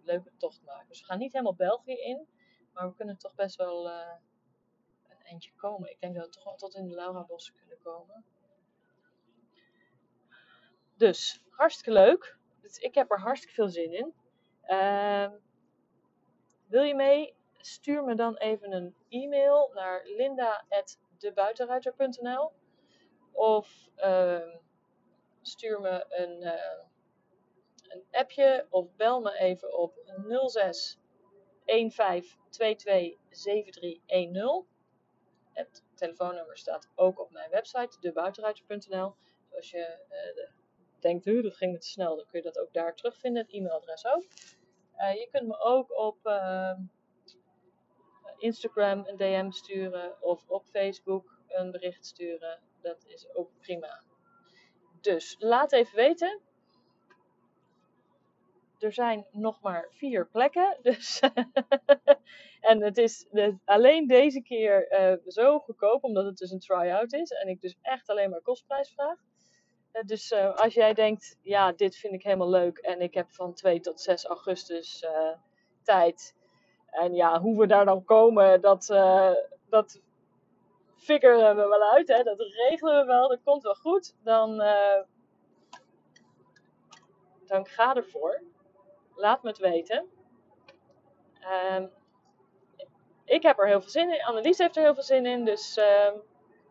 leuke 0.04 0.32
tocht 0.38 0.62
maken. 0.66 0.88
Dus 0.88 1.00
we 1.00 1.06
gaan 1.06 1.18
niet 1.18 1.32
helemaal 1.32 1.56
België 1.56 1.94
in, 1.94 2.28
maar 2.74 2.88
we 2.88 2.96
kunnen 2.96 3.18
toch 3.18 3.36
best 3.36 3.56
wel 3.56 3.90
een 3.90 5.22
eindje 5.24 5.52
komen. 5.56 5.92
Ik 5.92 6.00
denk 6.00 6.16
dat 6.16 6.26
we 6.26 6.32
toch 6.32 6.44
wel 6.44 6.56
tot 6.56 6.76
in 6.76 6.88
de 6.88 6.96
Laura-bossen 6.96 7.56
kunnen 7.56 7.78
komen. 7.84 8.26
Dus, 10.98 11.42
hartstikke 11.50 11.92
leuk. 11.92 12.38
Dus 12.62 12.78
ik 12.78 12.96
heb 12.96 13.12
er 13.12 13.20
hartstikke 13.20 13.56
veel 13.56 13.70
zin 13.70 13.94
in. 13.94 14.14
Uh, 14.68 15.32
wil 16.68 16.84
je 16.84 16.96
mee? 16.96 17.36
Stuur 17.62 18.04
me 18.04 18.16
dan 18.16 18.36
even 18.36 18.72
een 18.72 18.96
e-mail 19.10 19.72
naar 19.74 20.06
linda.debuitenruiter.nl 20.06 22.52
Of 23.32 23.90
uh, 23.98 24.56
stuur 25.42 25.82
me 25.82 26.06
een, 26.10 26.42
uh, 26.42 26.80
een 27.88 28.04
appje 28.12 28.68
of 28.70 28.96
bel 28.96 29.22
me 29.22 29.38
even 29.38 29.78
op 29.78 29.94
06 30.46 31.00
1522 31.66 33.18
7310. 33.30 34.66
Het 35.54 35.84
telefoonnummer 35.96 36.58
staat 36.58 36.90
ook 36.96 37.20
op 37.20 37.32
mijn 37.32 37.50
website, 37.50 38.00
debuitenruiter.nl. 38.00 39.16
Als 39.56 39.72
je 39.72 40.06
uh, 40.10 40.48
denkt, 41.00 41.26
dat 41.26 41.56
ging 41.56 41.80
te 41.80 41.88
snel, 41.88 42.16
dan 42.16 42.26
kun 42.26 42.40
je 42.40 42.46
dat 42.46 42.60
ook 42.60 42.74
daar 42.74 42.96
terugvinden. 42.96 43.42
Het 43.42 43.54
e-mailadres 43.54 44.06
ook. 44.06 44.24
Uh, 44.98 45.14
je 45.14 45.28
kunt 45.32 45.48
me 45.48 45.60
ook 45.60 45.98
op 45.98 46.18
uh, 46.24 46.74
Instagram 48.40 49.04
een 49.08 49.18
DM 49.18 49.52
sturen 49.52 50.22
of 50.22 50.44
op 50.48 50.66
Facebook 50.66 51.40
een 51.48 51.72
bericht 51.72 52.06
sturen. 52.06 52.60
Dat 52.82 53.06
is 53.08 53.36
ook 53.36 53.50
prima. 53.60 54.04
Dus 55.02 55.36
laat 55.40 55.72
even 55.72 55.96
weten. 55.96 56.42
Er 58.80 58.94
zijn 58.94 59.26
nog 59.32 59.62
maar 59.62 59.88
vier 59.92 60.28
plekken. 60.28 60.78
Dus 60.82 61.20
en 62.70 62.82
het 62.82 62.98
is 62.98 63.28
alleen 63.66 64.08
deze 64.08 64.42
keer 64.42 64.92
uh, 64.92 65.28
zo 65.28 65.60
goedkoop, 65.60 66.04
omdat 66.04 66.26
het 66.26 66.38
dus 66.38 66.52
een 66.52 66.60
try-out 66.60 67.14
is. 67.14 67.32
En 67.32 67.48
ik 67.48 67.62
dus 67.62 67.76
echt 67.82 68.10
alleen 68.10 68.30
maar 68.30 68.42
kostprijs 68.42 68.92
vraag. 68.94 69.20
Eh, 69.92 70.04
dus 70.04 70.32
uh, 70.32 70.56
als 70.56 70.74
jij 70.74 70.94
denkt, 70.94 71.38
ja, 71.42 71.72
dit 71.72 71.96
vind 71.96 72.14
ik 72.14 72.24
helemaal 72.24 72.50
leuk 72.50 72.78
en 72.78 73.02
ik 73.02 73.14
heb 73.14 73.32
van 73.32 73.54
2 73.54 73.80
tot 73.80 74.02
6 74.02 74.26
augustus 74.26 75.06
tijd. 75.84 76.38
En 76.92 77.14
ja, 77.14 77.40
hoe 77.40 77.60
we 77.60 77.68
daar 77.68 77.86
dan 77.86 78.04
komen, 78.04 78.62
dat, 78.62 78.90
uh, 78.92 79.32
dat 79.70 80.02
figuren 80.96 81.56
we 81.56 81.68
wel 81.68 81.92
uit. 81.92 82.08
Hè? 82.08 82.24
Dat 82.24 82.40
regelen 82.40 83.00
we 83.00 83.06
wel, 83.06 83.28
dat 83.28 83.44
komt 83.44 83.64
wel 83.64 83.76
goed. 83.76 84.16
Dan, 84.24 84.58
dan 87.46 87.66
ga 87.66 87.96
ervoor. 87.96 88.42
Laat 89.16 89.44
me 89.44 89.50
het 89.50 89.58
weten. 89.58 90.10
Ehm, 91.40 91.88
ik 93.26 93.44
heb 93.44 93.60
er 93.60 93.68
heel 93.68 93.82
veel 93.82 93.90
zin 93.90 94.14
in. 94.14 94.24
Annelies 94.24 94.58
heeft 94.58 94.76
er 94.76 94.84
heel 94.84 94.94
veel 94.94 95.04
zin 95.04 95.26
in. 95.26 95.46
Dus 95.46 95.78
ehm, 95.78 96.16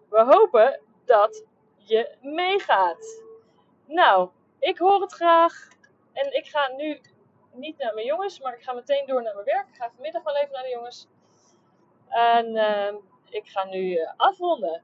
we 0.09 0.25
hopen 0.25 0.81
dat 1.05 1.45
je 1.77 2.17
meegaat. 2.21 3.23
Nou, 3.87 4.31
ik 4.59 4.79
hoor 4.79 5.01
het 5.01 5.13
graag. 5.13 5.69
En 6.13 6.37
ik 6.37 6.47
ga 6.47 6.69
nu 6.77 7.01
niet 7.59 7.79
naar 7.79 7.95
mijn 7.95 8.07
jongens, 8.07 8.41
maar 8.41 8.55
ik 8.55 8.63
ga 8.63 8.73
meteen 8.73 9.07
door 9.07 9.23
naar 9.23 9.35
mijn 9.35 9.47
werk. 9.47 9.69
Ik 9.69 9.77
ga 9.77 9.91
vanmiddag 9.91 10.23
wel 10.23 10.37
even 10.37 10.53
naar 10.53 10.63
de 10.63 10.69
jongens. 10.69 11.07
En 12.09 12.47
uh, 12.55 12.95
ik 13.29 13.47
ga 13.47 13.65
nu 13.65 13.79
uh, 13.79 14.13
afronden. 14.17 14.83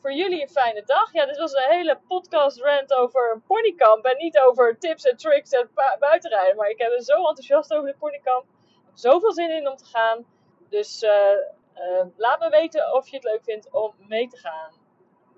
Voor 0.00 0.12
jullie 0.12 0.42
een 0.42 0.48
fijne 0.48 0.82
dag. 0.84 1.12
Ja, 1.12 1.26
dit 1.26 1.38
was 1.38 1.52
een 1.52 1.70
hele 1.70 1.98
podcast 2.08 2.60
rant 2.60 2.94
over 2.94 3.32
een 3.32 3.42
ponykamp. 3.42 4.04
En 4.04 4.16
niet 4.16 4.38
over 4.38 4.78
tips 4.78 5.04
en 5.04 5.16
tricks 5.16 5.50
en 5.50 5.70
buitenrijden. 5.98 6.56
Maar 6.56 6.68
ik 6.68 6.76
ben 6.76 7.02
zo 7.02 7.16
enthousiast 7.16 7.74
over 7.74 7.90
de 7.90 7.98
ponykamp. 7.98 8.44
Heb 8.84 8.96
zoveel 8.96 9.32
zin 9.32 9.50
in 9.50 9.68
om 9.68 9.76
te 9.76 9.84
gaan. 9.84 10.26
Dus 10.68 11.02
uh, 11.02 12.06
laat 12.16 12.40
me 12.40 12.48
weten 12.50 12.94
of 12.94 13.08
je 13.08 13.16
het 13.16 13.24
leuk 13.24 13.44
vindt 13.44 13.70
om 13.70 13.94
mee 13.98 14.28
te 14.28 14.36
gaan. 14.36 14.72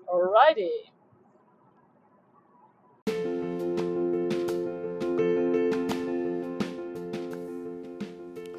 Alrighty. 0.05 0.89